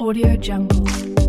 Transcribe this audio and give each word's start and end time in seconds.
Audio 0.00 0.36
Jungle. 0.36 1.27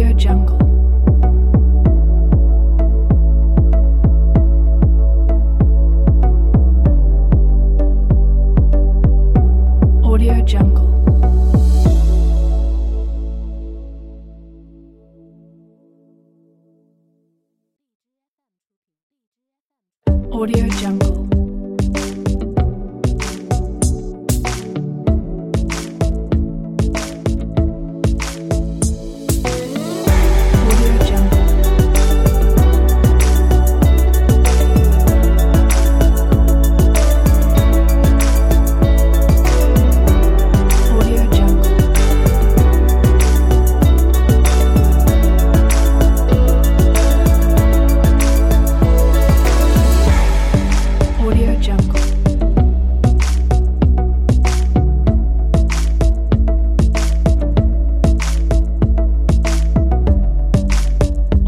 Audio 0.00 0.14
Jungle. 0.16 0.69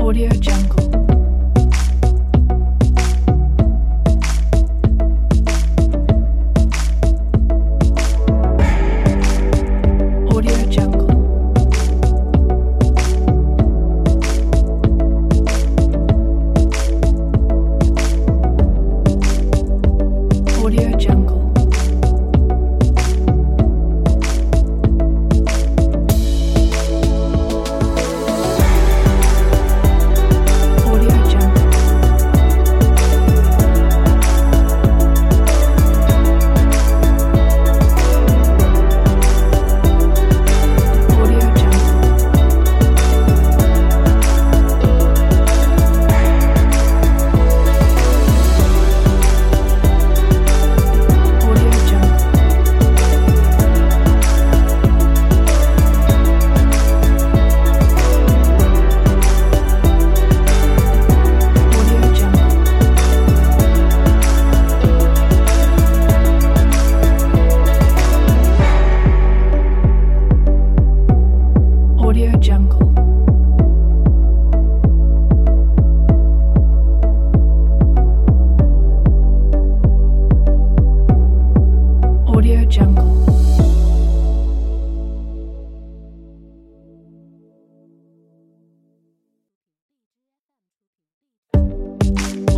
Audio 0.03 0.29
Jungle. 0.41 0.92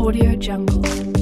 Audio 0.05 0.37
Jungle. 0.37 1.14